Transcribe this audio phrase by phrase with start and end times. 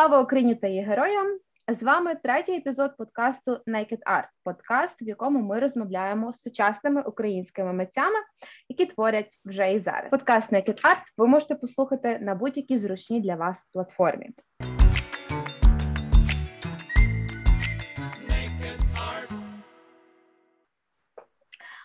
[0.00, 1.38] Слава Україні та її героям!
[1.68, 7.72] З вами третій епізод подкасту Naked Art, подкаст, в якому ми розмовляємо з сучасними українськими
[7.72, 8.16] митцями,
[8.68, 10.10] які творять вже і зараз.
[10.10, 14.30] Подкаст Naked Art ви можете послухати на будь-якій зручній для вас платформі.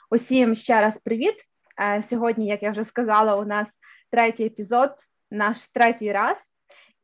[0.09, 1.36] Усім ще раз привіт.
[1.82, 3.70] Е, сьогодні, як я вже сказала, у нас
[4.12, 4.91] третій епізод,
[5.32, 6.55] наш третій раз.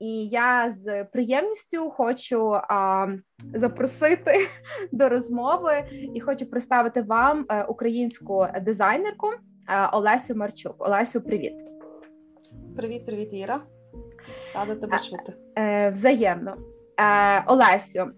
[0.01, 3.07] І я з приємністю хочу а,
[3.53, 4.47] запросити
[4.91, 5.83] до розмови
[6.15, 10.75] і хочу представити вам е, українську дизайнерку е, Олесю Марчук.
[10.79, 11.53] Олесю, привіт.
[12.77, 13.61] Привіт, привіт, Іра.
[14.55, 15.33] Рада тебе чути.
[15.57, 16.57] Е, Взаємно.
[16.99, 18.11] Е, Олесю,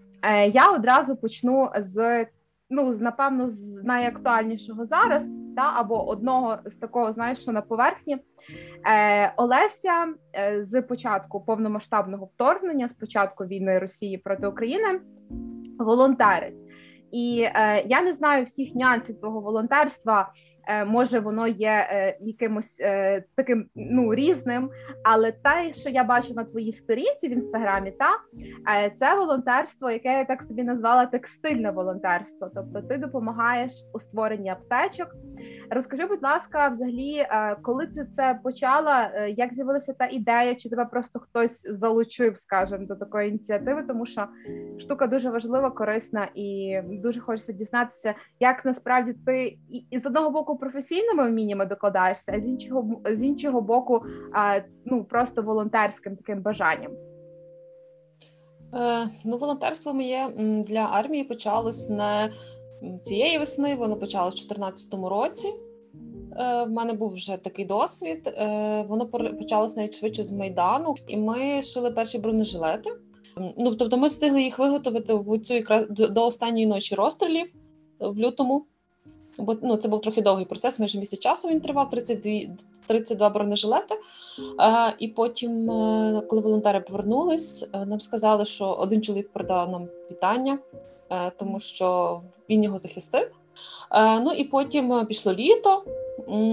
[0.52, 2.26] я одразу почну з
[2.70, 8.18] ну, напевно, з найактуальнішого зараз, та або одного з такого, знаєш, що на поверхні.
[8.86, 10.06] Е, Олеся
[10.36, 15.00] е, з початку повномасштабного вторгнення, з початку війни Росії проти України,
[15.78, 16.54] волонтерить.
[17.12, 20.32] І е, я не знаю всіх нюансів твого волонтерства.
[20.66, 24.70] Е, Може, воно є е, якимось е, таким ну різним,
[25.04, 28.08] але те, що я бачу на твоїй сторінці в інстаграмі, та
[28.98, 32.50] це волонтерство, яке я так собі назвала текстильне волонтерство.
[32.54, 35.08] Тобто, ти допомагаєш у створенні аптечок.
[35.70, 37.26] Розкажи, будь ласка, взагалі,
[37.62, 42.96] коли ти це почала, як з'явилася та ідея, чи тебе просто хтось залучив, скажімо, до
[42.96, 44.26] такої ініціативи, тому що
[44.78, 50.30] штука дуже важлива, корисна і дуже хочеться дізнатися, як насправді ти і, і з одного
[50.30, 54.02] боку професійними вміннями докладаєшся, а з іншого з іншого боку,
[54.32, 56.92] а, ну просто волонтерським таким бажанням.
[58.74, 60.28] Е, Ну, волонтерство моє
[60.64, 62.30] для армії почалось не
[63.00, 65.48] цієї весни, воно почалось у 2014 році.
[65.48, 68.34] Е, В мене був вже такий досвід.
[68.38, 69.06] Е, Воно
[69.38, 72.90] почалось навіть швидше з майдану, і ми шили перші бронежилети.
[73.58, 77.46] Ну тобто, ми встигли їх виготовити в цю якраз до останньої ночі розстрілів
[78.00, 78.66] в лютому.
[79.38, 82.54] Бо ну, це був трохи довгий процес, майже місяць часу він тривав 32
[82.86, 83.94] 32 бронежилети.
[84.60, 89.88] Е, І потім, е, коли волонтери повернулись, е, нам сказали, що один чоловік передав нам
[90.10, 90.58] вітання,
[91.10, 93.30] е, тому що він його захистив.
[93.92, 95.82] Е, Ну і потім пішло літо.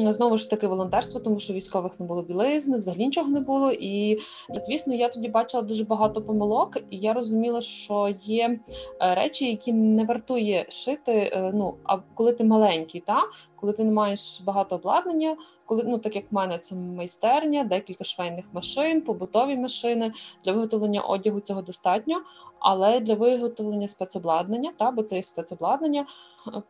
[0.09, 3.71] Знову ж таки, волонтерство, тому що військових не було білизни, взагалі нічого не було.
[3.71, 8.59] І звісно, я тоді бачила дуже багато помилок, і я розуміла, що є
[9.01, 11.31] е, речі, які не вартує шити.
[11.33, 13.21] Е, ну а коли ти маленький, та
[13.55, 15.35] коли ти не маєш багато обладнання,
[15.71, 20.11] коли ну так як в мене це майстерня, декілька швейних машин, побутові машини
[20.45, 22.21] для виготовлення одягу цього достатньо.
[22.59, 26.05] Але для виготовлення спецобладнання, та бо це є спецобладнання.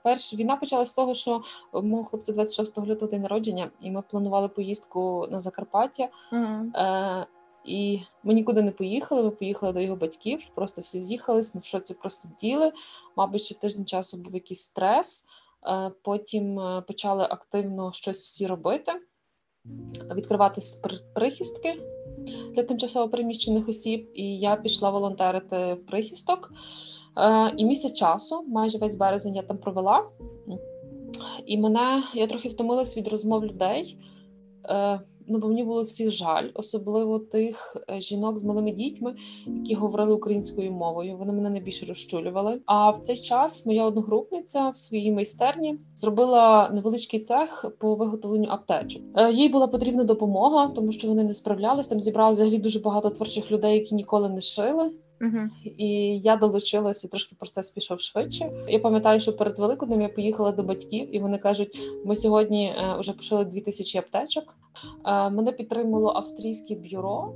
[0.01, 1.41] Перша війна почалася з того, що
[1.73, 6.09] мого хлопця 26 лютого день народження, і ми планували поїздку на Закарпаття.
[6.31, 6.77] Uh-huh.
[6.77, 7.25] Е,
[7.65, 9.23] І ми нікуди не поїхали.
[9.23, 10.49] Ми поїхали до його батьків.
[10.55, 11.55] Просто всі з'їхались.
[11.55, 12.71] Ми в шоці просиділи.
[13.15, 15.25] Мабуть, ще тиждень часу був якийсь стрес.
[15.67, 18.91] Е, потім е, почали активно щось всі робити,
[20.15, 20.61] відкривати
[21.15, 21.81] прихистки
[22.55, 24.11] для тимчасово переміщених осіб.
[24.13, 26.53] І я пішла волонтерити в прихисток.
[27.17, 30.09] Е, і місяць часу, майже весь березень, я там провела.
[31.45, 33.97] І мене я трохи втомилась від розмов людей.
[35.27, 39.15] Ну, бо мені було всіх жаль, особливо тих е, жінок з малими дітьми,
[39.47, 41.17] які говорили українською мовою.
[41.17, 42.61] Вони мене найбільше розчулювали.
[42.65, 49.01] А в цей час моя одногрупниця в своїй майстерні зробила невеличкий цех по виготовленню аптечок.
[49.15, 51.87] Е, їй була потрібна допомога, тому що вони не справлялись.
[51.87, 54.91] Там зібрали взагалі дуже багато творчих людей, які ніколи не шили.
[55.77, 58.51] І я долучилася, трошки процес пішов швидше.
[58.67, 62.95] Я пам'ятаю, що перед Великоднем я поїхала до батьків, і вони кажуть: ми сьогодні е,
[62.99, 64.57] вже пошили 2000 аптечок.
[65.05, 67.33] Е, мене підтримало австрійське бюро.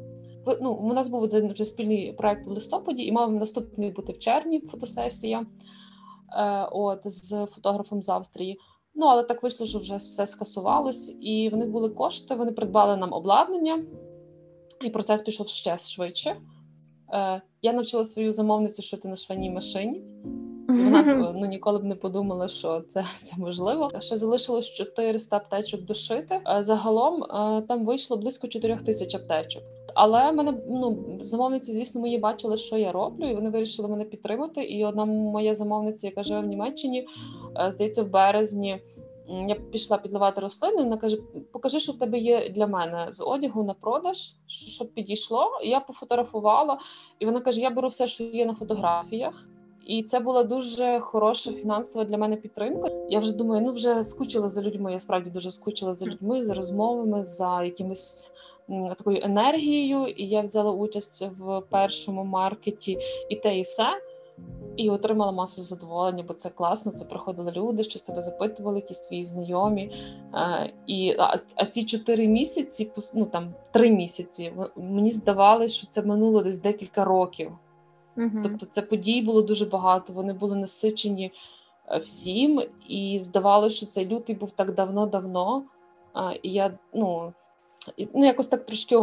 [0.62, 4.18] Ну, у нас був один вже спільний проект в листопаді, і мав наступний бути в
[4.18, 5.46] червні фотосесія.
[6.38, 8.60] Е, от з фотографом з Австрії.
[8.96, 12.36] Ну але так вийшло, що вже все скасувалось, і в них були кошти.
[12.36, 13.84] Вони придбали нам обладнання,
[14.82, 16.36] і процес пішов ще швидше.
[17.14, 20.02] Е, Я навчила свою замовницю шити на швейній машині.
[20.68, 23.92] Вона ну ніколи б не подумала, що це це можливо.
[24.00, 26.40] Ще залишилось 400 аптечок дошити.
[26.48, 29.64] Е, загалом е, там вийшло близько 4 тисяч аптечок.
[29.94, 34.64] Але мене ну замовниці, звісно, мої бачили, що я роблю, і вони вирішили мене підтримати.
[34.64, 37.08] І одна моя замовниця, яка живе в Німеччині,
[37.70, 38.82] здається, в березні
[39.28, 40.84] я пішла підливати рослини.
[40.84, 41.18] Вона каже:
[41.52, 45.60] Покажи, що в тебе є для мене з одягу на продаж, щоб підійшло.
[45.64, 46.78] Я пофотографувала,
[47.20, 49.48] і вона каже: Я беру все, що є на фотографіях.
[49.86, 52.90] І це була дуже хороша фінансова для мене підтримка.
[53.10, 54.92] Я вже думаю, ну вже скучила за людьми.
[54.92, 58.32] Я справді дуже скучила за людьми, за розмовами, за якимось
[58.98, 62.98] такою енергією, і я взяла участь в першому маркеті
[63.30, 63.88] і те, і все.
[64.78, 66.92] І отримала масу задоволення, бо це класно.
[66.92, 69.92] Це приходили люди, що себе запитували, якісь твої знайомі.
[70.34, 76.02] Е, і а, а ці чотири місяці, ну там три місяці, мені здавалося, що це
[76.02, 77.52] минуло десь декілька років.
[78.18, 78.40] Угу.
[78.44, 80.14] Тобто, це подій було дуже багато.
[80.14, 81.32] Вони були насичені
[81.92, 85.64] е, всім, і здавалося, що цей лютий був так давно-давно.
[86.44, 87.34] І я ну
[88.14, 88.96] ну якось так трошки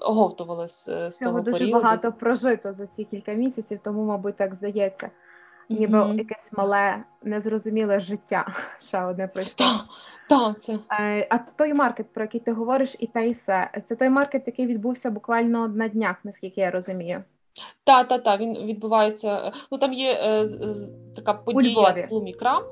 [0.00, 1.82] оговтувалась е, з Цього того дуже періоду.
[1.82, 5.10] багато прожито за ці кілька місяців, тому, мабуть, так здається.
[5.70, 6.18] Ніби mm-hmm.
[6.18, 8.46] якесь мале незрозуміле життя
[8.78, 9.66] ще одне пройшло.
[10.28, 10.78] Та, це.
[11.00, 14.42] Е, а той маркет, про який ти говориш, і та і все, це той маркет,
[14.46, 17.24] який відбувся буквально на днях, наскільки я розумію.
[17.84, 19.52] Так, так, так, він відбувається.
[19.72, 22.62] Ну там є е, з, така подія Тлумікрам.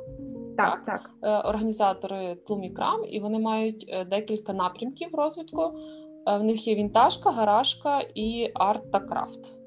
[0.56, 1.10] Так, так.
[1.22, 5.62] Е, організатори Тлумікрам, і вони мають е, декілька напрямків розвитку.
[5.62, 9.58] Е, в них є вінтажка, гаражка і арт та крафт.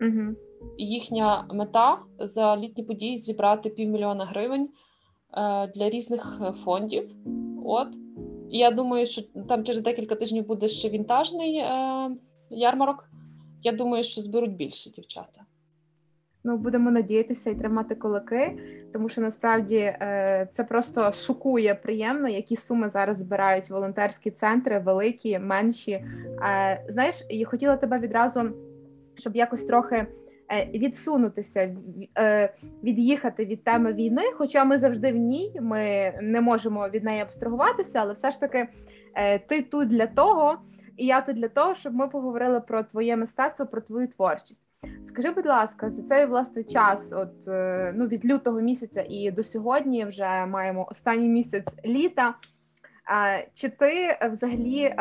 [0.00, 0.36] Угу.
[0.78, 4.68] Їхня мета за літні події зібрати півмільйона гривень
[5.74, 7.16] для різних фондів.
[7.64, 7.88] От
[8.48, 12.10] я думаю, що там через декілька тижнів буде ще вінтажний е,
[12.50, 13.08] ярмарок.
[13.62, 15.40] Я думаю, що зберуть більше дівчата.
[16.46, 18.58] Ну, будемо надіятися і тримати кулаки,
[18.92, 25.38] тому що насправді е, це просто шокує приємно, які суми зараз збирають волонтерські центри, великі,
[25.38, 25.92] менші.
[25.92, 28.50] Е, знаєш, і хотіла тебе відразу,
[29.14, 30.06] щоб якось трохи е,
[30.74, 31.76] відсунутися,
[32.82, 34.22] від'їхати від теми війни.
[34.34, 38.68] Хоча ми завжди в ній, ми не можемо від неї абстрагуватися, але все ж таки
[39.48, 40.58] ти тут для того,
[40.96, 44.63] і я тут для того, щоб ми поговорили про твоє мистецтво, про твою творчість.
[45.14, 49.44] Скажи, будь ласка, за цей власне час, от е, ну від лютого місяця і до
[49.44, 52.34] сьогодні, вже маємо останній місяць літа.
[53.54, 54.94] Чи ти взагалі е,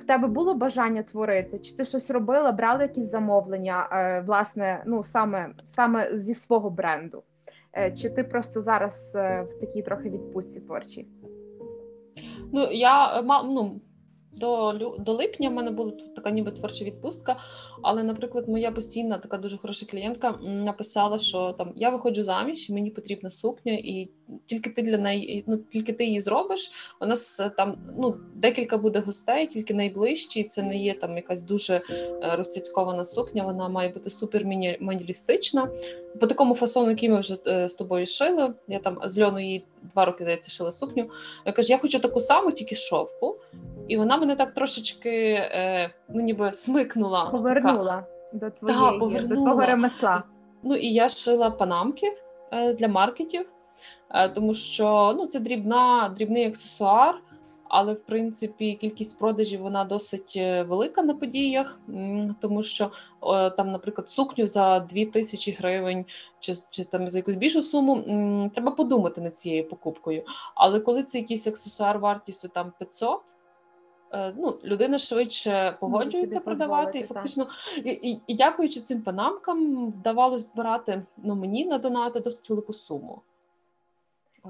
[0.00, 1.58] в тебе було бажання творити?
[1.58, 7.22] Чи ти щось робила, брала якісь замовлення, е, власне, ну саме саме зі свого бренду?
[7.96, 11.08] Чи ти просто зараз в такій трохи відпустці творчій?
[12.52, 13.80] Ну я ну,
[14.36, 17.36] до до липня в мене була така ніби творча відпустка.
[17.82, 22.90] Але, наприклад, моя постійна така дуже хороша клієнтка написала, що там я виходжу заміж, мені
[22.90, 24.10] потрібна сукня, і
[24.46, 26.72] тільки ти для неї, ну тільки ти її зробиш.
[27.00, 30.44] У нас е, там ну декілька буде гостей, тільки найближчі.
[30.44, 33.44] Це не є там якась дуже е, розцяцькована сукня.
[33.44, 35.68] Вона має бути супер мінімалістична.
[36.20, 38.54] По такому фасону, який ми вже е, з тобою шили.
[38.68, 41.10] Я там з льону її два роки здається, шила сукню.
[41.46, 43.36] Я кажу, я хочу таку саму, тільки шовку.
[43.88, 47.24] І вона мене так трошечки е, ну ніби смикнула.
[47.24, 50.22] Повернула до твоєї, да, до твого ремесла.
[50.62, 52.12] Ну і я шила панамки
[52.52, 53.46] е, для маркетів,
[54.34, 57.20] тому що ну, це дрібна, дрібний аксесуар,
[57.68, 61.80] але в принципі кількість продажів вона досить е, велика на подіях,
[62.40, 62.90] тому що
[63.22, 66.04] е, там, наприклад, сукню за 2 тисячі гривень
[66.40, 68.02] чи чи там за якусь більшу суму
[68.54, 70.22] треба подумати над цією покупкою.
[70.54, 73.20] Але коли це якийсь аксесуар вартістю там 500,
[74.14, 77.46] Е, ну, людина швидше погоджується продавати, і фактично
[77.76, 83.22] і, і, і дякуючи цим панамкам, вдавалося збирати ну, мені на донати досить велику суму.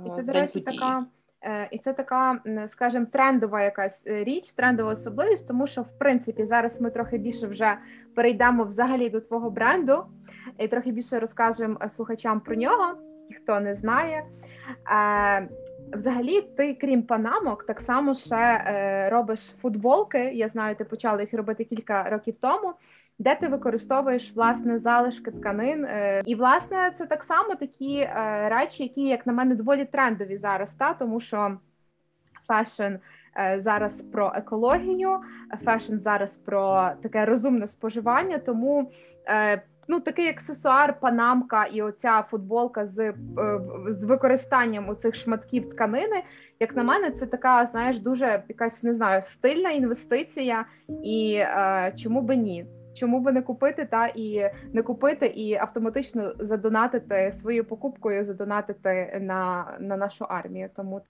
[0.06, 1.06] І це, до речі, така.
[1.46, 6.44] Е, і це така, скажімо, трендова якась е, річ, трендова особливість, тому що в принципі
[6.44, 7.78] зараз ми трохи більше вже
[8.14, 10.04] перейдемо взагалі до твого бренду
[10.58, 12.94] і трохи більше розкажемо слухачам про нього,
[13.42, 14.24] хто не знає.
[15.94, 20.18] Взагалі, ти, крім панамок, так само ще е, робиш футболки.
[20.18, 22.72] Я знаю, ти почала їх робити кілька років тому,
[23.18, 25.84] де ти використовуєш власне залишки тканин.
[25.84, 30.36] Е, і власне це так само такі е, речі, які, як на мене, доволі трендові
[30.36, 31.56] зараз, та тому що
[32.46, 32.94] fashion.
[33.36, 35.20] Е, зараз про екологію,
[35.64, 38.38] fashion зараз про таке розумне споживання.
[38.38, 38.90] Тому
[39.26, 43.14] е, ну такий аксесуар, панамка і оця футболка з е,
[43.88, 46.22] з використанням оцих шматків тканини.
[46.60, 50.64] Як на мене, це така, знаєш, дуже якась не знаю, стильна інвестиція,
[51.04, 52.66] і е, чому би ні?
[52.94, 59.66] Чому би не купити та і не купити, і автоматично задонатити своєю покупкою, задонатити на
[59.80, 60.70] на нашу армію?
[60.76, 61.00] Тому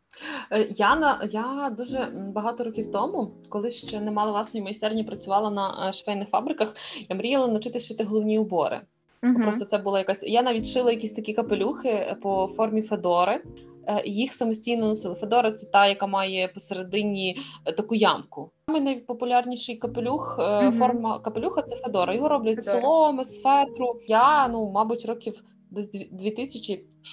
[0.51, 5.51] е, я на я дуже багато років тому, коли ще не мала власної майстерні, працювала
[5.51, 6.75] на е, швейних фабриках.
[7.09, 8.81] Я мріяла навчитися шити головні убори.
[9.23, 10.25] uh Просто це була якась.
[10.25, 13.43] Я навіть шила якісь такі капелюхи по формі Федори.
[13.87, 15.15] Е, їх самостійно носили.
[15.15, 17.39] Федора це та, яка має посередині
[17.77, 18.51] таку ямку.
[18.69, 20.73] Найпопулярніший капелюх, mm-hmm.
[20.73, 22.15] форма капелюха це Федора.
[22.15, 23.99] Його роблять з соломи, з фетру.
[24.09, 25.91] Я ну, мабуть, років десь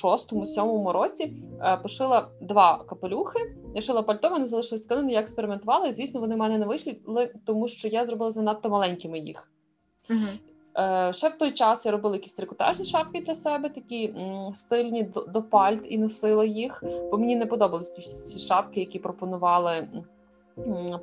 [0.01, 3.39] 2006-2007 році е, пошила два капелюхи.
[3.75, 6.97] Я шила пальто, мене залишилось тканини, я експериментувала, і звісно, вони в мене не вийшли,
[7.45, 9.51] тому що я зробила занадто маленькими їх.
[10.09, 10.37] Uh-huh.
[11.11, 14.15] Ще в той час я робила якісь трикотажні шапки для себе, такі
[14.53, 17.93] стильні до, до пальт і носила їх, бо мені не подобались
[18.33, 19.87] ці шапки, які пропонували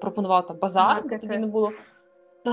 [0.01, 1.73] пропонував там базар, де тоді не було.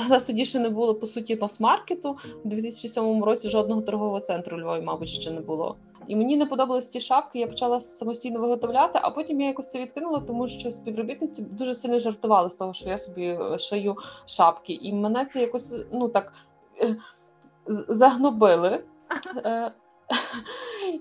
[0.10, 2.18] Нас тоді ще не було по суті мас-маркету.
[2.44, 5.76] У 2007 році жодного торгового центру у Львові, мабуть, ще не було.
[6.08, 7.40] І мені не подобались ті шапки.
[7.40, 12.00] Я почала самостійно виготовляти, а потім я якось це відкинула, тому що співробітниці дуже сильно
[12.00, 16.34] жартували з того, що я собі е, шию шапки, і мене це якось ну так
[16.36, 16.55] е,
[17.68, 18.84] загнобили.
[19.46, 19.72] Е,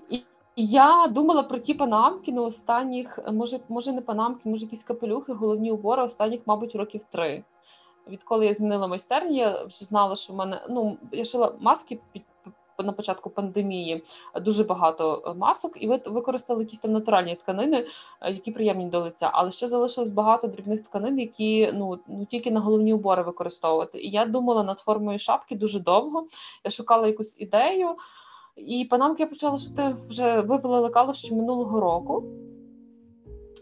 [0.09, 0.23] і
[0.55, 5.71] я думала про ті панамки на останніх, може, може не панамки, може якісь капелюхи, головні
[5.71, 7.43] убори останніх, мабуть, років три.
[8.07, 12.23] Відколи я змінила майстерню, я вже знала, що в мене ну я шила маски під
[12.83, 14.03] на початку пандемії
[14.41, 17.85] дуже багато е, масок, і ви використали якісь там натуральні тканини,
[18.21, 19.29] е, які приємні до лиця.
[19.33, 23.99] Але ще залишилось багато дрібних тканин, які ну ну тільки на головні убори використовувати.
[24.01, 26.25] І я думала над формою шапки дуже довго.
[26.63, 27.95] Я шукала якусь ідею,
[28.57, 32.23] і панамки я почала шити вже вивела лекало ще минулого року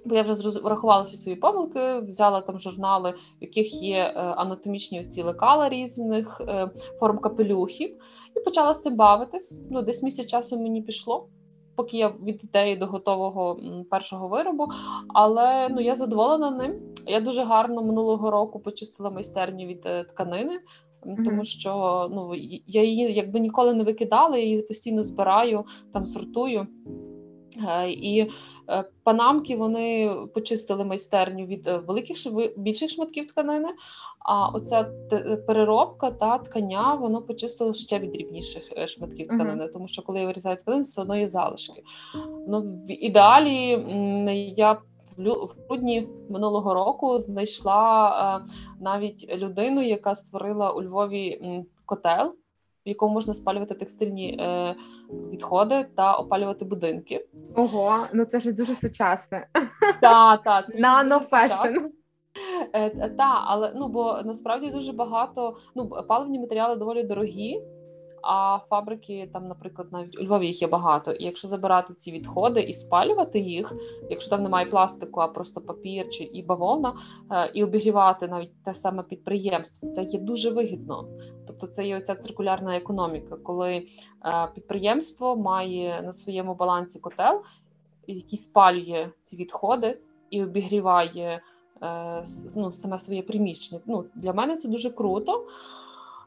[0.05, 5.05] бо я вже врахувала всі свої помилки, взяла там журнали, в яких є е, анатомічні
[5.05, 6.69] ці лекала різних е,
[6.99, 7.97] форм капелюхів,
[8.35, 9.61] і почала з цим бавитись.
[9.71, 11.27] Ну, десь місяць часу мені пішло.
[11.75, 14.67] Поки я від ідеї до готового першого виробу,
[15.07, 16.79] але ну я задоволена ним.
[17.07, 20.59] Я дуже гарно минулого року почистила майстерню від е, тканини,
[21.25, 22.35] тому що ну
[22.67, 26.67] я її якби ніколи не викидала, я її постійно збираю, там сортую.
[27.87, 28.31] І
[28.69, 32.17] Е, панамки вони почистили майстерню від е, великих
[32.57, 33.69] більших шматків тканини.
[34.19, 34.83] А оця
[35.47, 39.71] переробка та ткання воно почистило ще від дрібніших е, шматків тканини, uh-huh.
[39.71, 41.83] тому що коли я вирізаю тканину, все одно є залишки.
[42.47, 43.85] Ну, В ідеалі
[44.55, 44.77] я
[45.17, 48.41] в грудні минулого року знайшла
[48.81, 52.35] навіть людину, яка створила у Львові котел
[52.85, 54.75] в якому можна спалювати текстильні е,
[55.31, 57.27] відходи та опалювати будинки.
[57.55, 59.47] Ого, ну це щось дуже сучасне.
[60.01, 60.65] Так, так,
[61.19, 61.89] fashion.
[62.73, 67.61] Е, та, але ну бо насправді дуже багато ну паливні матеріали доволі дорогі.
[68.23, 71.11] А фабрики там, наприклад, навіть у Львові їх є багато.
[71.11, 73.73] І якщо забирати ці відходи і спалювати їх,
[74.09, 76.95] якщо там немає пластику, а просто папір чи і бавовна,
[77.31, 81.07] е, і обігрівати навіть те саме підприємство, це є дуже вигідно.
[81.47, 83.83] Тобто, це є оця циркулярна економіка, коли е,
[84.55, 87.41] підприємство має на своєму балансі котел,
[88.07, 89.99] який спалює ці відходи
[90.29, 91.41] і обігріває
[91.81, 92.23] е,
[92.57, 93.81] ну, саме своє приміщення.
[93.85, 95.45] Ну для мене це дуже круто.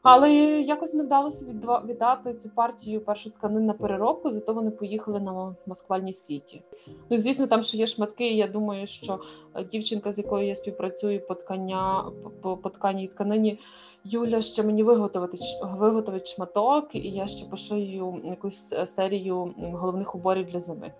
[0.09, 1.45] Але якось не вдалося
[1.85, 6.63] віддати цю партію першу тканин на переробку, зато вони поїхали на Москвальні сіті.
[7.09, 8.27] Ну, звісно, там ще є шматки.
[8.27, 9.19] і Я думаю, що
[9.55, 12.11] е, дівчинка, з якою я співпрацюю по ткання
[12.41, 13.59] по, по тканині,
[14.03, 20.45] Юля ще мені виготовить виготовить шматок, і я ще пошию якусь е, серію головних уборів
[20.45, 20.93] для зими.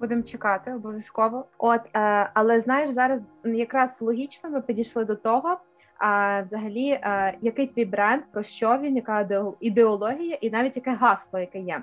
[0.00, 1.44] Будемо чекати обов'язково.
[1.58, 5.56] От, е, але знаєш, зараз якраз логічно ми підійшли до того.
[6.00, 9.28] А взагалі, а, який твій бренд, про що він, яка
[9.60, 11.82] ідеологія, і навіть яке гасло, яке є.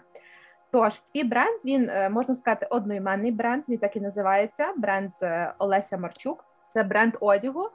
[0.71, 3.63] Тож, твій бренд він е, можна сказати одноіменний бренд.
[3.69, 6.45] Він так і називається бренд е, Олеся Марчук.
[6.73, 7.69] Це бренд одягу.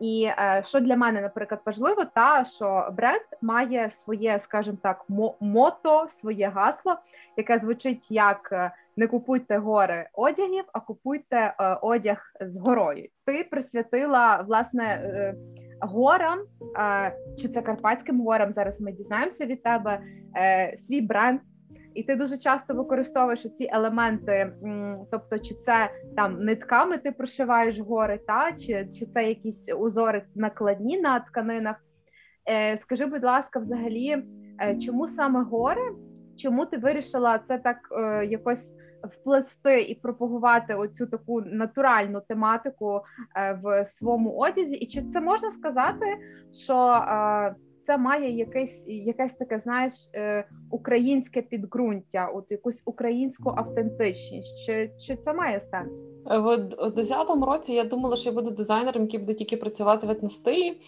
[0.00, 5.04] І е, що для мене, наприклад, важливо, та що бренд має своє, скажімо так,
[5.40, 6.96] мото, своє гасло,
[7.36, 13.08] яке звучить як не купуйте гори одягів, а купуйте одяг з горою.
[13.24, 15.34] Ти присвятила власне
[15.80, 16.38] горам,
[17.38, 20.00] чи це Карпатським горам, зараз ми дізнаємося від тебе
[20.36, 21.40] е, свій бренд.
[21.94, 24.52] І ти дуже часто використовуєш ці елементи,
[25.10, 31.00] тобто, чи це там нитками ти прошиваєш гори, та чи чи це якісь узори накладні
[31.00, 31.76] на тканинах.
[32.48, 34.22] Е, Скажи, будь ласка, взагалі,
[34.62, 35.82] е, чому саме гори?
[36.36, 43.00] Чому ти вирішила це так е, якось вплести і пропагувати оцю таку натуральну тематику
[43.36, 46.06] е, в своєму одязі, і чи це можна сказати,
[46.52, 47.54] що е,
[47.86, 54.66] це має якесь якесь таке, знаєш, е, українське підґрунтя, от якусь українську автентичність?
[54.66, 56.06] Чи чи це має сенс?
[56.24, 56.56] В
[56.96, 60.78] 10-му році я думала, що я буду дизайнером, який буде тільки працювати в етностилі,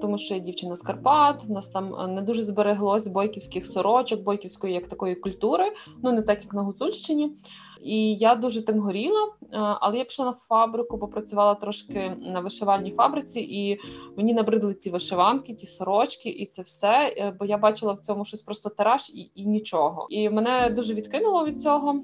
[0.00, 1.44] тому що я дівчина з Карпат.
[1.48, 5.64] У нас там не дуже збереглось бойківських сорочок, бойківської як такої культури,
[6.02, 7.34] ну не так як на Гуцульщині.
[7.82, 13.40] І я дуже тим горіла, але я пішла на фабрику, попрацювала трошки на вишивальній фабриці,
[13.40, 13.78] і
[14.16, 17.14] мені набридли ці вишиванки, ті сорочки, і це все.
[17.16, 20.06] Е, бо я бачила в цьому щось просто тираж і і нічого.
[20.10, 22.00] І мене дуже відкинуло від цього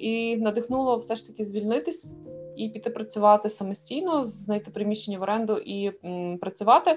[0.00, 2.16] і надихнуло все ж таки звільнитись
[2.56, 6.96] і піти працювати самостійно, знайти приміщення в оренду і м, працювати.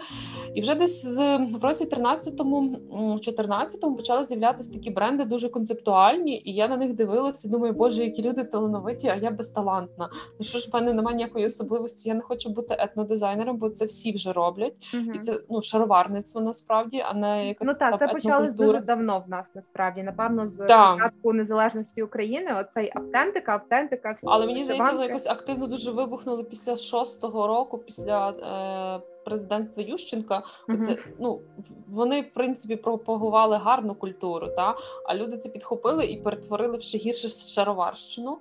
[0.54, 2.75] І вже десь з в році 13-му,
[3.18, 7.50] 14-му почали з'являтися такі бренди дуже концептуальні, і я на них дивилася.
[7.50, 10.10] Думаю, боже, які люди талановиті, а я безталантна.
[10.39, 12.10] Ну що ж в мене немає ніякої особливості?
[12.10, 16.42] Я не хочу бути етнодизайнером, бо це всі вже роблять, uh і це ну шароварництво
[16.42, 18.00] насправді, а не якась ну так.
[18.00, 19.56] Це почалось дуже давно в нас.
[19.56, 22.54] Насправді, напевно, з початку незалежності України.
[22.60, 27.77] Оцей автентика, автентика, всі але мені здається, воно якось активно дуже вибухнули після шостого року,
[27.77, 30.44] після е, президентства Ющенка.
[30.68, 30.82] Uh-huh.
[30.82, 31.41] Оце, ну
[31.88, 34.75] вони в принципі пропагували гарну культуру, та
[35.06, 38.38] а люди це підхопили і перетворили в ще гірше шароварщину.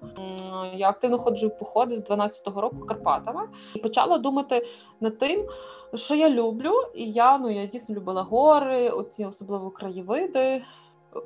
[0.74, 4.66] Я активно ходжу в походи з 12-го року Карпатами і почала думати
[5.00, 5.48] над тим,
[5.94, 10.62] що я люблю, і я ну я дійсно любила гори, оці особливо краєвиди.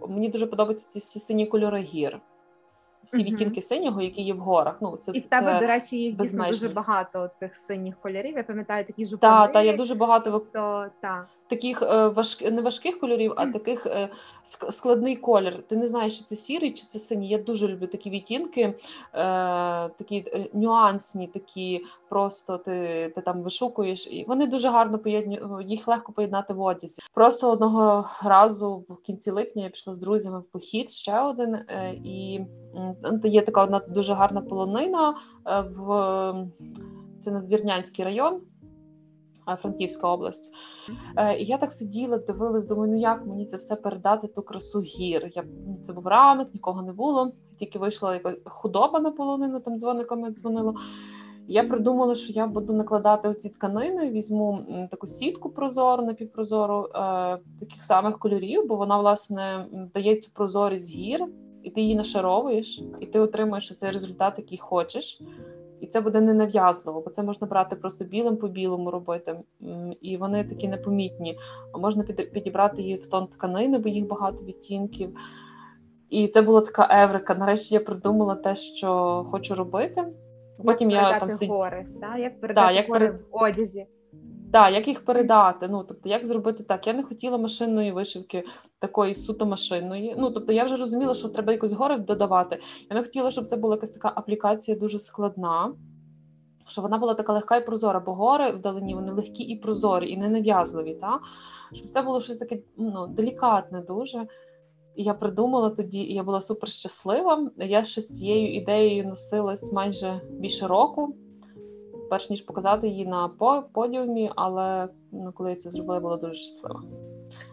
[0.08, 2.20] Мені дуже подобаються ці всі сині кольори гір
[3.04, 3.26] всі uh-huh.
[3.26, 4.76] відтінки синього, які є в горах.
[4.80, 8.36] Ну це і в тебе, це до речі, їх дійсно дуже багато цих синіх кольорів.
[8.36, 9.46] Я пам'ятаю такі жупани.
[9.46, 12.50] Так, та я дуже багато то, та таких е, важк...
[12.52, 14.08] не важких кольорів, а таких е,
[14.70, 15.62] складний колір.
[15.68, 17.28] Ти не знаєш, чи це сірий, чи це синій.
[17.28, 18.74] Я дуже люблю такі відтінки, е,
[19.88, 26.12] такі нюансні, такі просто ти ти там вишукуєш, і вони дуже гарно поєдню, їх легко
[26.12, 27.02] поєднати в одязі.
[27.14, 31.94] Просто одного разу в кінці липня я пішла з друзями в похід ще один, е,
[32.04, 32.40] і
[33.24, 35.14] є така одна дуже гарна полонина
[35.46, 36.48] е, в
[37.20, 38.40] це надвірнянський район.
[39.58, 40.54] Франківська область.
[41.16, 44.80] Е, І я так сиділа, дивилась, думаю, ну як мені це все передати ту красу
[44.80, 45.30] гір.
[45.34, 47.32] Я ну, Це був ранок, нікого не було.
[47.58, 50.74] Тільки вийшла якась худоба на полонину, там дзвониками дзвонило.
[51.48, 54.58] Я придумала, що я буду накладати оці тканини, візьму
[54.90, 56.88] таку сітку прозору, напівпрозору, е,
[57.60, 61.26] таких самих кольорів, бо вона, власне, дає цю прозорість гір,
[61.62, 65.20] і ти її нашаровуєш, і ти отримуєш цей результат, який хочеш
[65.82, 69.36] і це буде ненав'язливо, бо це можна брати просто білим по білому робити,
[70.00, 71.38] і вони такі непомітні.
[71.74, 75.16] А можна підібрати їх в тон тканини, бо їх багато відтінків.
[76.10, 77.34] І це була така еврика.
[77.34, 80.04] Нарешті я придумала те, що хочу робити.
[80.64, 81.28] Потім як я там
[82.00, 82.16] да?
[82.16, 83.20] як передати да, як гори перед...
[83.30, 83.86] в одязі.
[84.52, 85.68] Так, як їх передати?
[85.68, 86.86] Ну тобто, як зробити так?
[86.86, 88.44] Я не хотіла машинної вишивки,
[88.78, 90.14] такої суто машинної.
[90.18, 92.60] Ну тобто, я вже розуміла, що треба якось гори додавати.
[92.90, 95.74] Я не хотіла, щоб це була якась така аплікація дуже складна,
[96.68, 100.16] що вона була така легка і прозора, бо гори вдалині вони легкі і прозорі, і
[100.16, 100.94] не нав'язливі.
[100.94, 101.20] Та?
[101.72, 104.26] Щоб це було щось таке ну, делікатне, дуже.
[104.96, 107.50] І я придумала тоді, і я була супер щаслива.
[107.56, 111.16] Я ще з цією ідеєю носилась майже більше року
[112.12, 113.28] перш ніж показати її на
[113.72, 116.82] подіумі, але ну, коли я це зробила, я була дуже щаслива.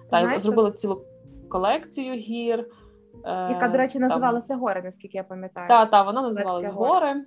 [0.09, 1.01] Та я зробила цілу
[1.49, 2.65] колекцію гір.
[3.23, 4.59] Е, Яка, до речі, називалася там...
[4.59, 5.67] Гори, наскільки я пам'ятаю.
[5.67, 7.25] Так, так, вона називалася Гори.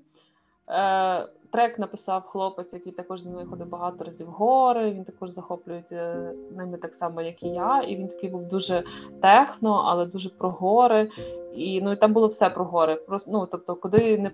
[0.69, 4.91] Е, Трек написав хлопець, який також зі мною ходив багато разів гори.
[4.91, 7.83] Він також захоплюється ними так само, як і я.
[7.83, 8.85] І він такий був дуже
[9.23, 11.11] техно, але дуже про гори.
[11.55, 12.95] І ну і там було все про гори.
[12.95, 14.31] Просто ну тобто, куди не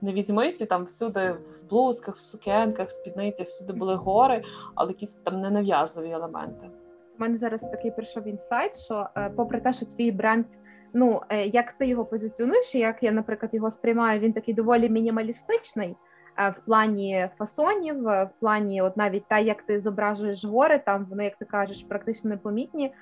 [0.00, 4.42] не візьмись, і там всюди в блузках, в сукенках, в спідницях, всюди були гори,
[4.74, 6.70] але якісь там ненав'язливі елементи.
[7.18, 10.46] У мене зараз такий прийшов інсайт, що е, попри те, що твій бренд,
[10.94, 15.96] ну е, як ти його позиціонуєш, як я, наприклад, його сприймаю, він такий доволі мінімалістичний.
[16.38, 21.24] Е, в плані фасонів, в плані, от навіть те, як ти зображуєш гори, там вони,
[21.24, 22.92] як ти кажеш, практично непомітні.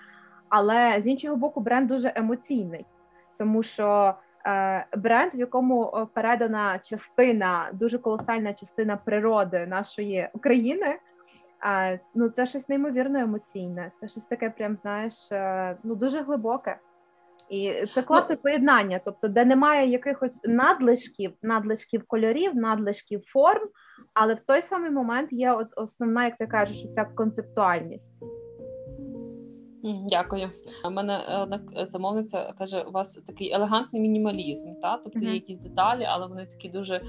[0.48, 2.86] Але з іншого боку, бренд дуже емоційний,
[3.38, 4.14] тому що
[4.96, 10.98] бренд, в якому передана частина, дуже колосальна частина природи нашої України.
[12.14, 13.92] Ну, це щось неймовірно емоційне.
[14.00, 16.78] Це щось таке, прям знаєш, е, ну дуже глибоке.
[17.50, 23.68] І це класне поєднання, тобто, де немає якихось надлишків, надлишків кольорів, надлишків форм,
[24.14, 28.24] але в той самий момент є от основна, як ти кажеш, ця концептуальність.
[29.84, 30.50] Дякую.
[30.84, 35.58] У мене е, одна замовниця каже: у вас такий елегантний мінімалізм, та тобто є якісь
[35.58, 37.00] деталі, але вони такі дуже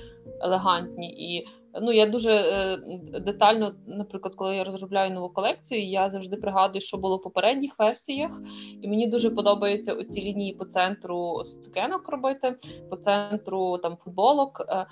[0.41, 1.35] елегантні.
[1.35, 1.47] І
[1.81, 2.77] ну я дуже е,
[3.19, 8.41] детально, наприклад, коли я розробляю нову колекцію, я завжди пригадую, що було в попередніх версіях,
[8.81, 12.55] і мені дуже подобається оці лінії по центру сукенок робити,
[12.89, 14.65] по центру там футболок.
[14.69, 14.87] Е,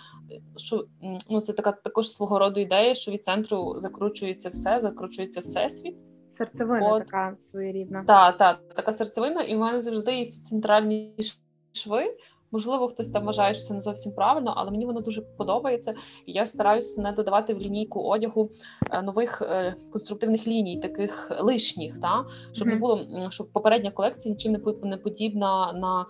[0.58, 0.86] що
[1.30, 5.96] ну це така також свого роду ідея, що від центру закручується все, закручується всесвіт.
[6.46, 7.06] Серцевина От.
[7.06, 8.04] така своєрідна.
[8.04, 11.16] Так, так, така серцевина, і в мене завжди є ці центральні
[11.74, 12.18] шви.
[12.54, 15.94] Можливо, хтось там вважає, що це не зовсім правильно, але мені воно дуже подобається.
[16.26, 18.50] І я стараюся не додавати в лінійку одягу
[18.92, 24.58] е, нових е, конструктивних ліній, таких лишніх, та щоб не було щоб попередня колекція нічим
[24.84, 26.06] не подібна на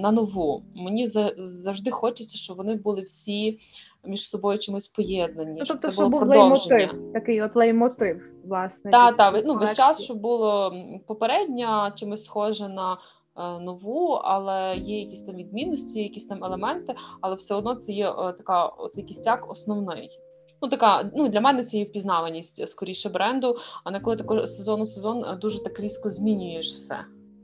[0.00, 0.62] на нову.
[0.74, 1.08] Мені
[1.38, 3.58] завжди хочеться, щоб вони були всі
[4.06, 5.56] між собою чимось поєднані.
[5.58, 8.90] Ну, тобто, щоб це було був леймотив, такий от леймотив, власне.
[8.90, 10.74] Так, так, ну весь час, щоб було
[11.06, 12.96] попередня, чимось схоже на е,
[13.36, 18.32] нову, але є якісь там відмінності, якісь там елементи, але все одно це є е,
[18.32, 20.20] така оцей кістяк основний.
[20.62, 23.56] Ну, така ну для мене це є впізнаваність скоріше бренду.
[23.84, 26.96] А не коли також сезону сезон е, дуже так різко змінюєш все.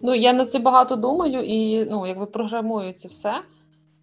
[0.03, 3.35] Ну я на це багато думаю, і ну якби програмую це все.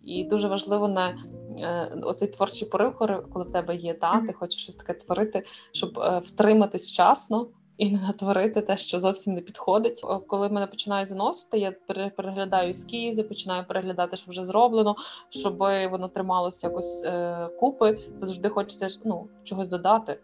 [0.02, 1.16] І дуже важливо не
[1.62, 2.96] е, оцей творчий порив,
[3.34, 7.92] коли в тебе є та ти хочеш щось таке творити, щоб е, втриматись вчасно і
[7.92, 10.02] не натворити те, що зовсім не підходить.
[10.28, 11.74] Коли мене починає заносити, я
[12.16, 14.96] переглядаю ескізи, починаю переглядати, що вже зроблено,
[15.30, 15.58] щоб
[15.92, 18.00] воно трималося якось е, купи.
[18.22, 20.20] Завжди хочеться ну, чогось додати.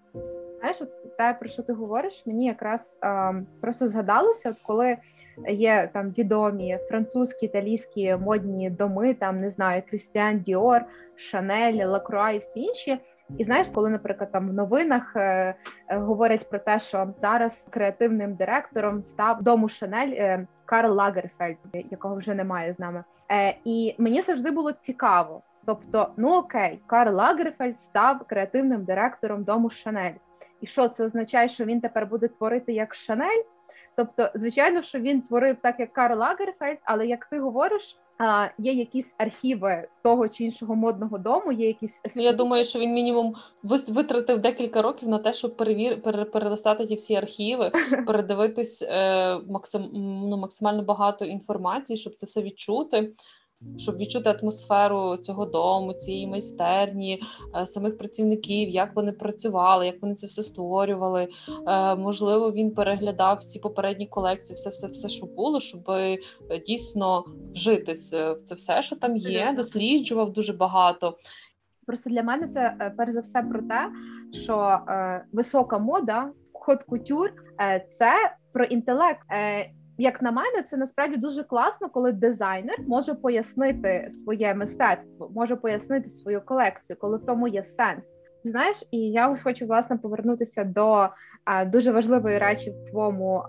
[0.64, 4.98] Знаєш, от те, про що ти говориш, мені якраз е, просто згадалося, от коли
[5.48, 10.82] є там відомі французькі італійські модні доми, там не знаю, Крістіан Діор,
[11.16, 13.00] Шанель, Лакруа і всі інші.
[13.38, 15.56] І знаєш, коли, наприклад, там в новинах е,
[15.88, 22.16] е, говорять про те, що зараз креативним директором став дому Шанель е, Карл Лагерфельд, якого
[22.16, 23.04] вже немає з нами.
[23.32, 25.42] Е, І мені завжди було цікаво.
[25.66, 30.14] Тобто, ну окей, Карл Лагерфельд став креативним директором дому Шанель.
[30.64, 33.44] І що це означає, що він тепер буде творити як Шанель?
[33.96, 38.74] Тобто, звичайно, що він творив так, як Карл Лагерфельд, але як ти говориш, а, є
[38.74, 43.36] якісь архіви того чи іншого модного дому, є якісь ну, я думаю, що він мінімум
[43.64, 47.72] витратив декілька років на те, щоб перевір перелистати ті всі архіви,
[48.08, 49.90] передивитись е, максим,
[50.30, 53.14] ну, максимально багато інформації, щоб це все відчути
[53.78, 57.22] щоб відчути атмосферу цього дому, цієї майстерні,
[57.62, 61.28] е, самих працівників, як вони працювали, як вони це все створювали.
[61.68, 66.18] Е, можливо, він переглядав всі попередні колекції, все, все, все, що було, щоб е,
[66.66, 71.18] дійсно вжитись в це все, що там є, досліджував дуже багато.
[71.86, 73.92] Просто для мене це перш за все про те,
[74.32, 74.80] що
[75.32, 77.34] висока мода, ход кутюр
[77.90, 78.14] це
[78.54, 79.28] про інтелект.
[79.98, 86.10] Як на мене, це насправді дуже класно, коли дизайнер може пояснити своє мистецтво, може пояснити
[86.10, 88.18] свою колекцію, коли в тому є сенс.
[88.44, 91.10] Знаєш, і я ось хочу власне повернутися до
[91.68, 93.44] дуже важливої речі в твоєму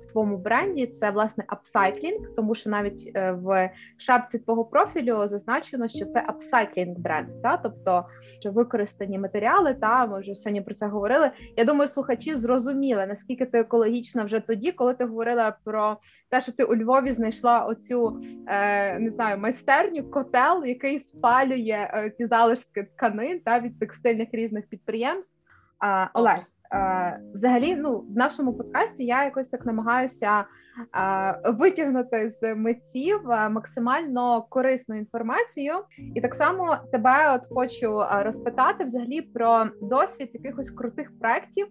[0.00, 0.86] в твоєму бренді.
[0.86, 6.98] Це власне апсайклінг, тому що навіть е, в шапці твого профілю зазначено, що це апсайклінг
[6.98, 8.04] бренд, та тобто
[8.40, 9.74] що використані матеріали.
[9.74, 11.30] Та ми вже сьогодні про це говорили.
[11.56, 15.96] Я думаю, слухачі зрозуміли наскільки ти екологічна вже тоді, коли ти говорила про
[16.30, 22.12] те, що ти у Львові знайшла оцю е, не знаю майстерню, котел, який спалює е,
[22.16, 25.37] ці залишки тканин та від текстильних різних підприємств.
[25.80, 30.44] А, Олесь, а, взагалі, ну в нашому подкасті я якось так намагаюся
[30.92, 35.72] а, витягнути з митців максимально корисну інформацію,
[36.14, 41.66] і так само тебе от хочу розпитати взагалі про досвід якихось крутих проєктів,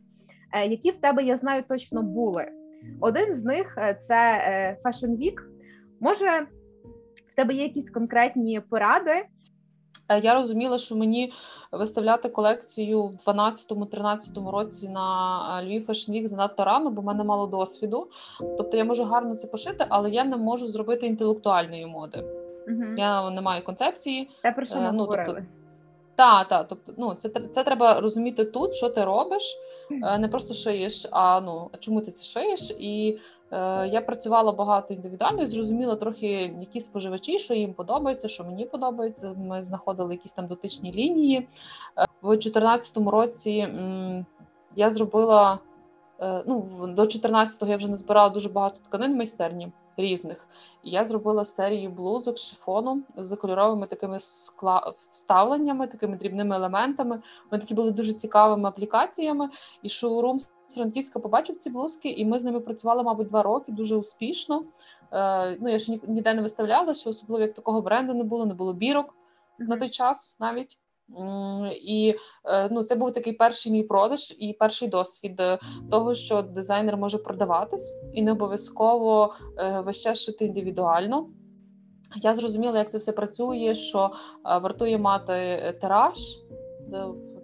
[0.53, 2.47] е, які в тебе я знаю точно були.
[3.01, 5.35] Один з них е, це е, Fashion Week.
[5.99, 6.47] Може,
[7.31, 9.25] в тебе є якісь конкретні поради,
[10.23, 11.33] я розуміла, що мені
[11.71, 17.23] виставляти колекцію в 12-13 році на е, Львів Fashion Week занадто рано, бо в мене
[17.23, 18.07] мало досвіду.
[18.57, 22.23] Тобто я можу гарно це пошити, але я не можу зробити інтелектуальної моди.
[22.67, 22.83] Угу.
[22.97, 24.29] Я не маю концепції.
[24.41, 25.25] Те, про що ми ну, говорили.
[25.25, 25.51] Тобто,
[26.15, 29.57] та, та, тобто, ну це це треба розуміти тут, що ти робиш,
[30.19, 33.19] не просто шиєш, а ну чому ти це шиєш, і
[33.51, 39.33] Е, я працювала багато індивідуально, зрозуміла трохи, які споживачі, що їм подобається, що мені подобається.
[39.37, 41.37] Ми знаходили якісь там дотичні лінії.
[41.37, 43.67] Е, в 2014 році
[44.75, 45.59] я зробила
[46.19, 50.47] е, ну до 14-го я вже не збирала дуже багато тканин в майстерні різних.
[50.83, 54.93] Я зробила серію блузок шифону з кольоровими такими скла...
[55.11, 57.21] вставленнями, такими дрібними елементами.
[57.51, 59.49] Вони такі були дуже цікавими аплікаціями.
[59.81, 63.71] І шоурум з Франківська побачив ці блузки, і ми з ними працювали, мабуть, два роки
[63.71, 64.63] дуже успішно.
[65.11, 68.53] Е, Ну я ще ніде не виставляла, що особливо як такого бренду не було, не
[68.53, 69.67] було бірок mm-hmm.
[69.67, 70.79] на той час навіть.
[71.81, 72.15] І
[72.45, 75.59] е, ну, це був такий перший мій продаж і перший досвід е,
[75.91, 81.29] того, що дизайнер може продаватись, і не обов'язково е, весь час шити індивідуально.
[82.15, 84.11] Я зрозуміла, як це все працює, що
[84.43, 85.33] вартує мати
[85.81, 86.19] тираж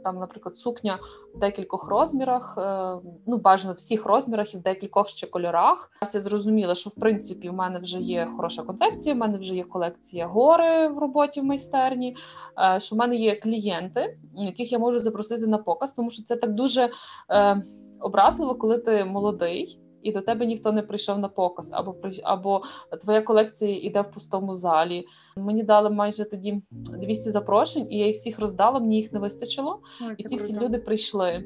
[0.04, 1.00] там, наприклад, сукня
[1.36, 2.96] в декількох розмірах, е,
[3.28, 5.92] ну бажано всіх розмірах і в декількох ще кольорах.
[6.14, 9.16] Я зрозуміла, що в принципі в мене вже є хороша концепція.
[9.16, 12.18] в мене вже є колекція гори в роботі в майстерні.
[12.60, 16.36] Е, що в мене є клієнти, яких я можу запросити на показ, тому що це
[16.36, 16.90] так дуже
[17.30, 17.62] е,
[18.00, 22.64] образливо, коли ти молодий і до тебе ніхто не прийшов на показ, або або
[23.02, 25.06] твоя колекція йде в пустому залі.
[25.38, 28.80] Мені дали майже тоді 200 запрошень, і я їх всіх роздала.
[28.80, 31.44] Мені їх не вистачило, Ой, і ці всі люди прийшли.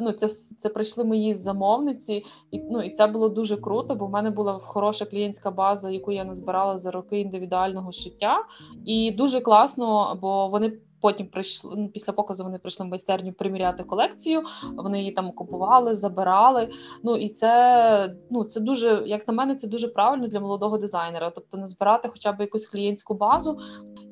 [0.00, 4.10] Ну, це це прийшли мої замовниці, і ну і це було дуже круто, бо в
[4.10, 8.44] мене була хороша клієнтська база, яку я назбирала за роки індивідуального шиття,
[8.84, 12.44] і дуже класно, бо вони Потім прийшли ну, після показу.
[12.44, 14.42] Вони прийшли в майстерню приміряти колекцію.
[14.76, 16.68] Вони її там купували, забирали.
[17.02, 21.30] Ну і це ну це дуже, як на мене, це дуже правильно для молодого дизайнера.
[21.30, 23.58] Тобто не збирати хоча б якусь клієнтську базу.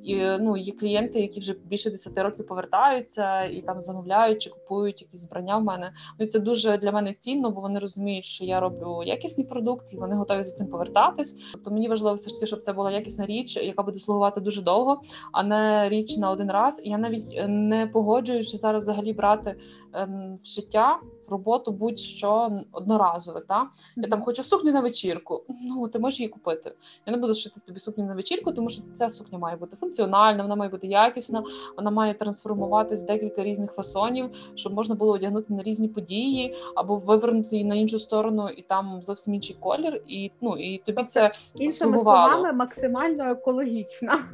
[0.02, 5.02] І ну є клієнти, які вже більше 10 років повертаються і там замовляють чи купують
[5.02, 5.92] якісь збрання в мене.
[6.18, 9.96] Ну це дуже для мене цінно, бо вони розуміють, що я роблю якісний продукт, і
[9.96, 11.50] вони готові за цим повертатись.
[11.52, 14.62] Тобто мені важливо все ж таки, щоб це була якісна річ, яка буде слугувати дуже
[14.62, 15.00] довго,
[15.32, 16.80] а не річ на один раз.
[16.84, 19.56] І я навіть е, не погоджуюся зараз взагалі брати
[19.92, 23.40] ем, в життя в роботу будь-що одноразове.
[23.40, 25.44] Та я там хочу сукню на вечірку.
[25.62, 26.72] Ну ти можеш її купити.
[27.06, 30.42] Я не буду шити тобі сукню на вечірку, тому що ця сукня має бути функціональна,
[30.42, 31.42] вона має бути якісна,
[31.76, 36.96] вона має трансформуватись в декілька різних фасонів, щоб можна було одягнути на різні події або
[36.96, 40.02] вивернути її на іншу сторону, і там зовсім інший колір.
[40.08, 44.24] І ну і тобі це іншими словами максимально екологічна.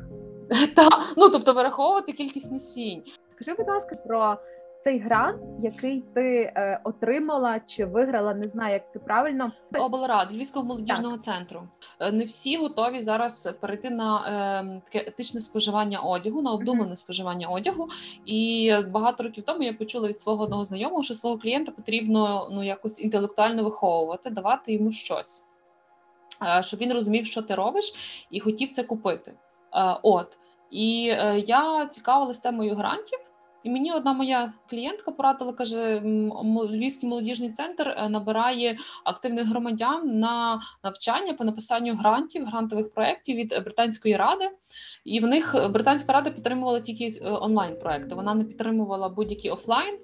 [0.76, 3.02] Так, ну тобто вираховувати кількість носінь.
[3.34, 4.36] Скажи, будь ласка, про
[4.84, 9.52] цей грант, який ти е, отримала чи виграла, не знаю, як це правильно.
[9.78, 11.22] Облрад Львівського молодіжного так.
[11.22, 11.68] центру.
[12.00, 16.96] Е, не всі готові зараз перейти на е, таке етичне споживання одягу, на обдумане mm-hmm.
[16.96, 17.88] споживання одягу.
[18.26, 22.64] І багато років тому я почула від свого одного знайомого, що свого клієнта потрібно ну
[22.64, 25.48] якось інтелектуально виховувати, давати йому щось,
[26.58, 27.94] е, щоб він розумів, що ти робиш,
[28.30, 29.30] і хотів це купити.
[29.30, 30.38] Е, от
[30.70, 33.18] і е, я цікавилась темою грантів.
[33.64, 36.02] І мені одна моя клієнтка порадила, каже:
[36.70, 43.48] Львівський молодіжний центр е, набирає активних громадян на навчання по написанню грантів, грантових проєктів від
[43.48, 44.50] британської ради.
[45.04, 48.14] І в них британська рада підтримувала тільки онлайн проекти.
[48.14, 49.94] Вона не підтримувала будь-які офлайн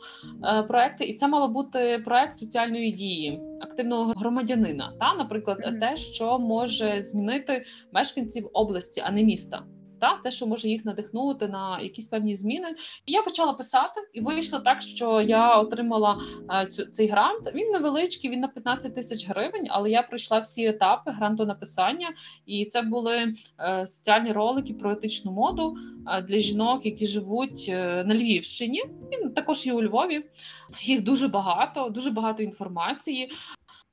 [0.69, 4.93] проекти, і це мало бути проект соціальної дії активного громадянина.
[5.01, 5.81] Та, наприклад, mm-hmm.
[5.81, 9.63] те, що може змінити мешканців області, а не міста
[10.01, 12.69] та те, що може їх надихнути на якісь певні зміни.
[13.07, 17.53] І я почала писати, і вийшло так, що я отримала е, цю цей грант.
[17.55, 22.09] Він невеличкий, він на 15 тисяч гривень, але я пройшла всі етапи гранту написання,
[22.47, 28.15] і це були е, соціальні ролики про етичну моду е, для жінок, які живуть на
[28.15, 28.83] Львівщині.
[29.11, 30.25] І також є у Львові.
[30.83, 33.31] Їх дуже багато, дуже багато інформації.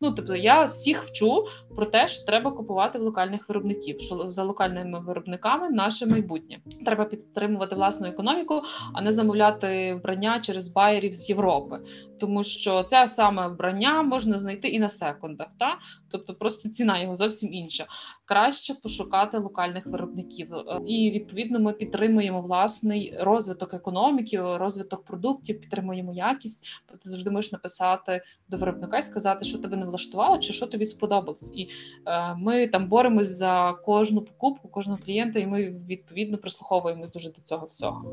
[0.02, 4.44] Ну тобто я всіх вчу про те, що треба купувати в локальних виробників, що за
[4.44, 6.60] локальними виробниками наше майбутнє.
[6.86, 8.62] Треба підтримувати власну економіку,
[8.94, 11.80] а не замовляти вбрання через байерів з Європи,
[12.20, 15.78] тому що це саме вбрання можна знайти і на секундах, та
[16.12, 17.86] тобто просто ціна його зовсім інша.
[18.26, 20.48] Краще пошукати локальних виробників,
[20.88, 26.66] і відповідно ми підтримуємо власний розвиток економіки, розвиток продуктів, підтримуємо якість.
[26.86, 30.86] Тобто завжди можеш написати до виробника і сказати, що тебе не влаштувало, чи що тобі
[30.86, 31.70] сподобалось, і
[32.06, 37.42] е, ми там боремось за кожну покупку, кожного клієнта, і ми відповідно прислуховуємось дуже до
[37.44, 38.04] цього всього,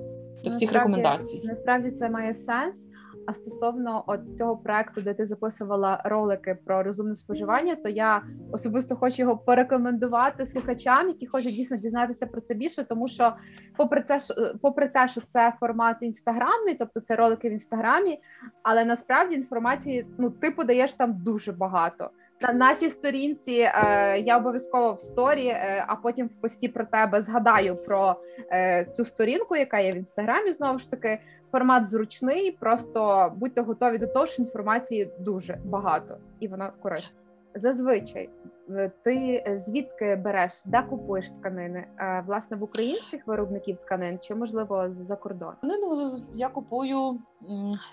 [0.45, 1.40] до всіх насправді, рекомендацій.
[1.45, 2.79] Насправді це має сенс.
[3.27, 8.97] А стосовно от цього проекту, де ти записувала ролики про розумне споживання, то я особисто
[8.97, 13.33] хочу його порекомендувати слухачам, які хочуть дійсно дізнатися про це більше, тому що,
[13.77, 14.21] попри це,
[14.63, 18.21] попри те, що це формат інстаграмний, тобто це ролики в інстаграмі,
[18.63, 22.11] але насправді інформації ну ти подаєш там дуже багато.
[22.43, 27.23] На нашій сторінці е, я обов'язково в сторі, е, а потім в пості про тебе
[27.23, 28.17] згадаю про
[28.53, 30.53] е, цю сторінку, яка є в інстаграмі.
[30.53, 31.19] Знову ж таки,
[31.55, 32.51] формат зручний.
[32.51, 37.19] Просто будьте готові до того, що інформації дуже багато і вона корисна.
[37.55, 38.31] Зазвичай
[38.71, 41.87] е, ти звідки береш, де купуєш тканини?
[41.99, 45.53] Е, власне в українських виробників тканин чи можливо за кордон?
[45.62, 45.95] Ну
[46.35, 47.19] я купую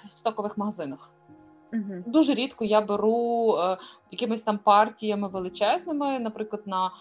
[0.03, 1.11] в стокових магазинах.
[1.73, 2.03] Угу.
[2.05, 3.77] Дуже рідко я беру е,
[4.11, 6.19] якимись там партіями величезними.
[6.19, 6.91] Наприклад, на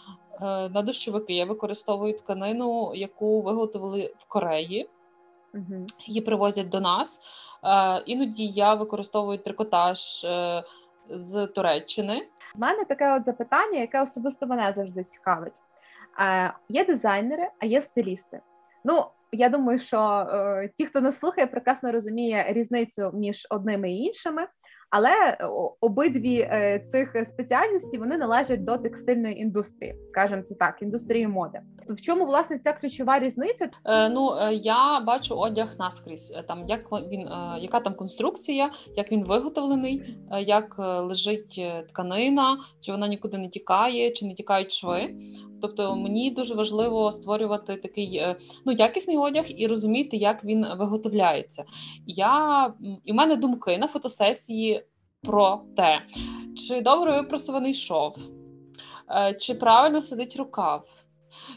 [0.43, 4.89] е, на дощовики я використовую тканину, яку виготовили в Кореї.
[5.55, 5.87] Угу.
[6.07, 7.21] Її привозять до нас.
[7.65, 10.65] Е, Іноді я використовую трикотаж е,
[11.11, 12.29] з Туреччини.
[12.55, 15.55] У мене таке от запитання, яке особисто мене завжди цікавить.
[16.21, 18.41] Е, Є дизайнери, а є стилісти.
[18.85, 23.99] Ну я думаю, що е, ті, хто нас слухає, прекрасно розуміє різницю між одними і
[23.99, 24.47] іншими.
[24.91, 25.39] Але
[25.81, 31.61] обидві е, цих спеціальності вони належать до текстильної індустрії, скажімо це так, індустрії моди.
[31.89, 33.69] То в чому власне ця ключова різниця?
[33.85, 36.33] Е, ну е, я бачу одяг наскрізь.
[36.37, 42.59] Е, там як він, е, яка там конструкція, як він виготовлений, е, як лежить тканина,
[42.81, 45.15] чи вона нікуди не тікає, чи не тікають шви.
[45.63, 48.23] Тобто мені дуже важливо створювати такий
[48.67, 51.65] ну якісний одяг і розуміти, як він виготовляється.
[52.07, 54.83] Я і в мене думки на фотосесії
[55.23, 56.03] про те,
[56.57, 58.17] чи добре випросований шов,
[59.11, 61.05] е, чи правильно сидить рукав,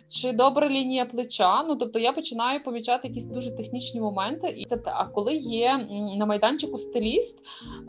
[0.09, 1.63] чи добра лінія плеча.
[1.63, 5.77] Ну тобто я починаю помічати якісь дуже технічні моменти, і це а коли є
[6.17, 7.45] на майданчику стиліст.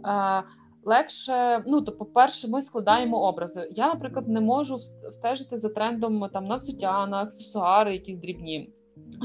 [0.07, 0.43] Е,
[0.87, 3.69] легше, ну то, по-перше, ми складаємо образи.
[3.71, 4.77] Я, наприклад, не можу
[5.11, 8.75] встежити за трендом там на взуття, на аксесуари, якісь дрібні.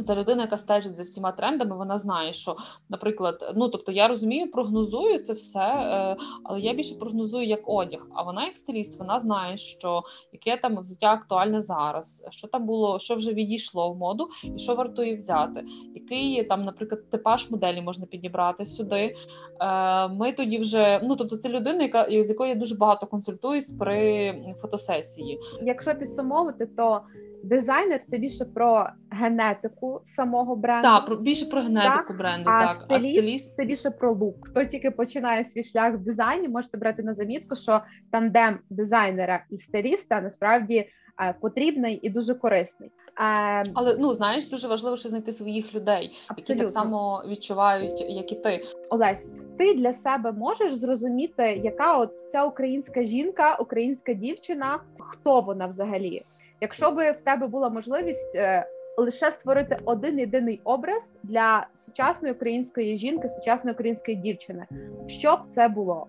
[0.05, 2.55] Це людина, яка стежить за всіма трендами, вона знає, що,
[2.89, 8.07] наприклад, ну тобто я розумію, прогнозую це все, е, але я більше прогнозую як одяг.
[8.13, 10.03] А вона, як стиліст, вона знає, що
[10.33, 14.75] яке там взуття актуальне зараз, що там було, що вже відійшло в моду, і що
[14.75, 15.65] вартує взяти.
[15.95, 19.15] Який там, наприклад, типаж моделі можна підібрати сюди.
[19.61, 23.69] Е, ми тоді вже ну тобто, це людина, яка з якою я дуже багато консультуюсь
[23.69, 25.39] при фотосесії.
[25.61, 27.01] Якщо підсумовувати, то
[27.43, 30.87] Дизайнер це більше про генетику самого бренду.
[30.87, 32.17] Так, про більше про генетику так?
[32.17, 32.49] бренду.
[32.49, 32.75] А так.
[32.75, 34.47] Стиліст, а стиліст це більше про лук.
[34.47, 39.57] Хто тільки починає свій шлях в дизайні, можете брати на замітку, що тандем дизайнера і
[39.57, 40.89] стиліста насправді
[41.21, 42.89] е, потрібний і дуже корисний.
[42.89, 46.53] Е, Але ну знаєш, дуже важливо ще знайти своїх людей, Абсолютно.
[46.53, 48.63] які так само відчувають, як і ти.
[48.89, 49.31] Олесь.
[49.57, 56.21] Ти для себе можеш зрозуміти, яка от ця українська жінка, українська дівчина, хто вона взагалі?
[56.61, 62.97] Якщо би в тебе була можливість е, лише створити один єдиний образ для сучасної української
[62.97, 64.67] жінки, сучасної української дівчини,
[65.07, 66.07] що б це було?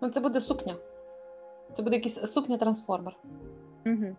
[0.00, 0.74] Ну, це буде сукня.
[1.72, 3.16] Це буде якийсь сукня трансформер.
[3.86, 4.16] Угу.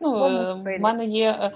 [0.00, 1.30] Ну, е, в мене є.
[1.30, 1.52] Е,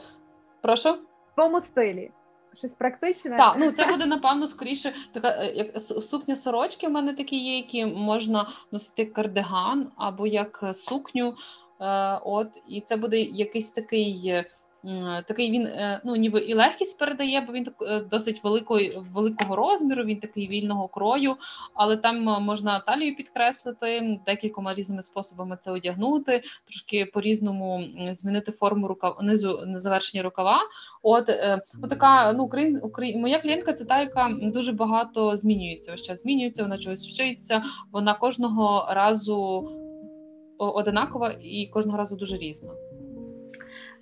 [0.60, 0.92] прошу?
[0.92, 2.10] В тому стилі.
[2.54, 3.36] Щось практичне?
[3.36, 6.88] Так, ну це буде, напевно, скоріше така як сукня сорочки.
[6.88, 11.34] в мене такі є, які можна носити кардиган або як сукню.
[11.80, 14.28] Е, от і це буде якийсь такий.
[14.28, 14.44] Е,
[15.26, 17.66] такий він е, ну ніби і легкість передає, бо він
[18.10, 20.04] досить великої великого розміру.
[20.04, 21.36] Він такий вільного крою,
[21.74, 28.88] але там можна талію підкреслити декількома різними способами це одягнути, трошки по різному змінити форму
[28.88, 30.60] рукав низу незавершення рукава.
[31.02, 31.26] От,
[31.90, 35.90] така ну Україн, Україн, моя клієнтка це та, яка дуже багато змінюється.
[35.90, 37.62] Весь змінюється, вона чогось вчиться.
[37.92, 39.68] Вона кожного разу
[40.64, 42.72] одинакова і кожного разу дуже різна.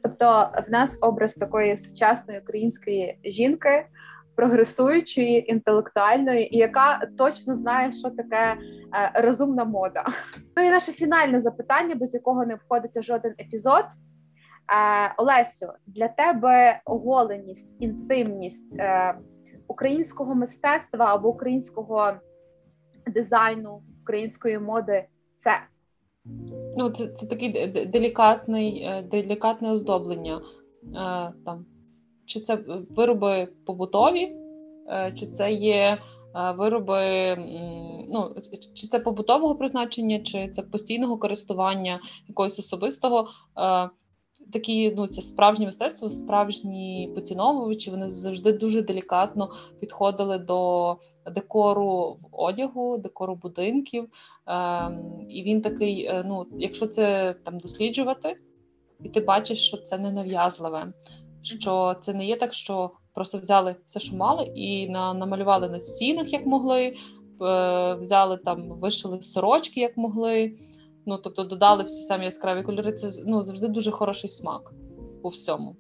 [0.03, 3.87] Тобто, в нас образ такої сучасної української жінки,
[4.37, 8.57] прогресуючої, інтелектуальної, яка точно знає, що таке е,
[9.15, 10.05] розумна мода.
[10.57, 13.85] Ну і наше фінальне запитання, без якого не обходиться жоден епізод.
[13.85, 19.15] Е, Олесю, для тебе оголеність, інтимність е,
[19.69, 22.13] українського мистецтва або українського
[23.07, 25.07] дизайну, української моди
[25.39, 25.53] це.
[26.77, 30.37] Ну, це це такий делікатний, е, делікатне оздоблення.
[30.37, 31.67] Е, там.
[32.27, 32.59] Чи це
[32.91, 34.37] вироби побутові,
[34.89, 35.99] е, чи це є
[36.59, 37.37] вироби,
[38.09, 38.35] ну,
[38.75, 43.29] чи це побутового призначення, чи це постійного користування якогось особистого
[44.53, 47.91] такі, ну це справжнє мистецтво, справжні поціновувачі.
[47.91, 50.97] Вони завжди дуже делікатно підходили до
[51.35, 54.09] декору одягу, декору будинків.
[54.47, 58.41] Ем, І він такий: е, ну, якщо це там досліджувати,
[59.03, 60.93] і ти бачиш, що це не нав'язливе,
[61.43, 65.81] що це не є так, що просто взяли все, що мали, і на, намалювали на
[65.81, 66.95] стінах, як могли.
[67.43, 70.55] Е, взяли там, вишили сорочки, як могли,
[71.09, 72.93] Ну тобто додали всі самі яскраві кольори.
[72.93, 74.73] Це ну завжди дуже хороший смак
[75.23, 75.77] у всьому.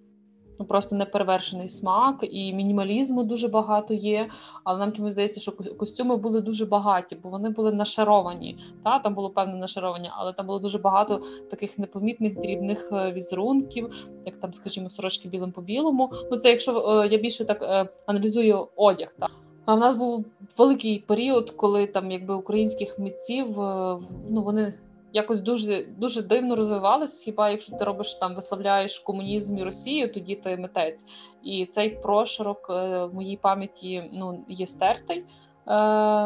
[0.60, 4.30] Ну просто неперевершений смак і мінімалізму дуже багато є.
[4.64, 8.58] Але нам чомусь здається, що костюми були дуже багаті, бо вони були нашаровані.
[8.84, 14.08] Та там було певне нашаровання, але там було дуже багато таких непомітних дрібних е, візерунків,
[14.26, 16.12] як там, скажімо, сорочки білим по білому.
[16.30, 19.14] Ну це якщо е, я більше так е, аналізую одяг.
[19.18, 19.26] Та.
[19.66, 20.26] А в нас був
[20.58, 23.46] великий період, коли там якби українських митців
[24.28, 24.74] ну вони
[25.18, 27.24] якось дуже дуже дивно розвивалися.
[27.24, 31.06] Хіба якщо ти робиш там, висловляєш комунізм і Росію, тоді ти митець.
[31.42, 35.18] І цей прошарок е, в моїй пам'яті ну є стертий.
[35.18, 35.24] Е,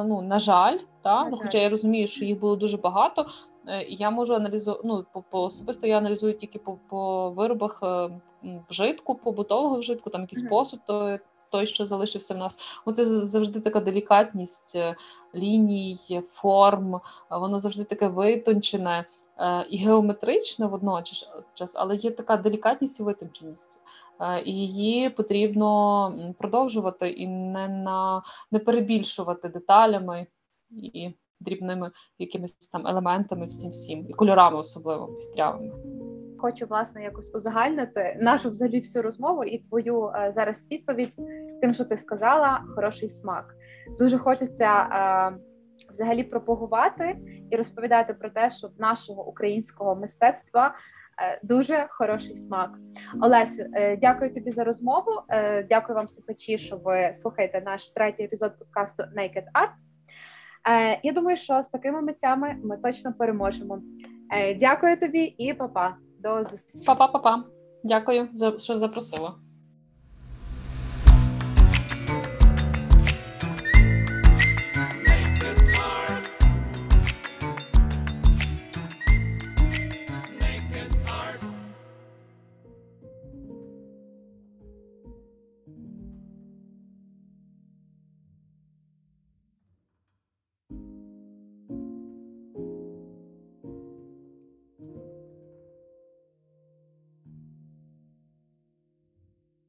[0.04, 3.26] ну на жаль, та ну, хоча я розумію, що їх було дуже багато.
[3.68, 7.82] Е, я можу аналізувати ну, по, по особисто я аналізую тільки по по виробах
[8.70, 11.18] вжитку, побутового вжитку, там якийсь посуд, то
[11.52, 12.58] той, що залишився в нас.
[12.84, 14.96] Оце завжди така делікатність е,
[15.34, 17.00] ліній, форм,
[17.30, 19.04] воно завжди таке витончене
[19.38, 23.80] е, і геометричне водночас, але є така делікатність і витонченість.
[24.20, 30.26] Е, і її потрібно продовжувати і не на не перебільшувати деталями
[30.70, 36.01] і дрібними якимись там елементами, всім всім і кольорами, особливо пістрявими
[36.42, 41.16] хочу власне якось узагальнити нашу взагалі всю розмову і твою е, зараз відповідь
[41.60, 43.54] тим, що ти сказала, хороший смак.
[43.98, 45.36] Дуже хочеться е,
[45.92, 47.16] взагалі пропагувати
[47.50, 50.74] і розповідати про те, що в нашого українського мистецтва.
[51.22, 52.70] Е, дуже хороший смак,
[53.22, 53.64] Олесю.
[54.00, 55.10] Дякую тобі за розмову.
[55.68, 59.72] Дякую вам, слухачі, що ви слухаєте наш третій епізод подкасту Naked Art.
[61.02, 63.82] Я думаю, що з такими митцями ми точно переможемо.
[64.60, 65.96] Дякую тобі і па-па.
[66.22, 66.84] До зустрічі.
[66.86, 67.44] Па-па-па-па.
[67.84, 69.34] Дякую, що запросила.